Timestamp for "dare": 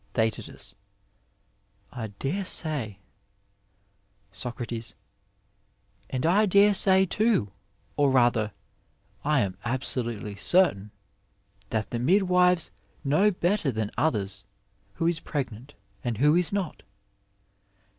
2.07-2.43, 6.47-6.73